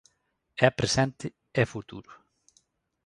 [0.67, 1.27] É presente
[1.61, 2.11] e futuro.